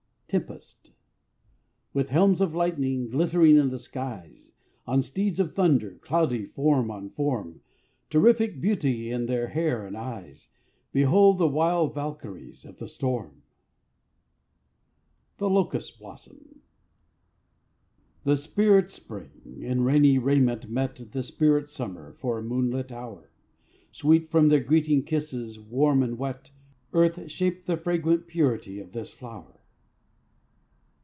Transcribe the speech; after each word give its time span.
TEMPEST. 0.33 0.91
With 1.93 2.07
helms 2.07 2.39
of 2.39 2.55
lightning, 2.55 3.09
glittering 3.09 3.57
in 3.57 3.67
the 3.69 3.77
skies, 3.77 4.53
On 4.87 5.01
steeds 5.01 5.41
of 5.41 5.53
thunder, 5.53 5.95
cloudy 6.01 6.45
form 6.45 6.89
on 6.89 7.09
form, 7.09 7.59
Terrific 8.09 8.61
beauty 8.61 9.11
in 9.11 9.25
their 9.25 9.47
hair 9.49 9.85
and 9.85 9.97
eyes, 9.97 10.47
Behold 10.93 11.37
the 11.37 11.49
wild 11.49 11.93
Valkyries 11.93 12.63
of 12.63 12.77
the 12.77 12.87
storm. 12.87 13.43
THE 15.37 15.49
LOCUST 15.49 15.99
BLOSSOM. 15.99 16.61
The 18.23 18.37
spirit 18.37 18.89
Spring, 18.89 19.57
in 19.59 19.81
rainy 19.83 20.17
raiment, 20.17 20.69
met 20.69 20.95
The 21.11 21.23
spirit 21.23 21.67
Summer 21.69 22.13
for 22.13 22.37
a 22.39 22.41
moonlit 22.41 22.89
hour: 22.89 23.31
Sweet 23.91 24.29
from 24.29 24.47
their 24.47 24.63
greeting 24.63 25.03
kisses, 25.03 25.59
warm 25.59 26.01
and 26.01 26.17
wet, 26.17 26.51
Earth 26.93 27.29
shaped 27.29 27.65
the 27.67 27.75
fragrant 27.75 28.27
purity 28.27 28.79
of 28.79 28.93
this 28.93 29.11
flower. 29.11 29.57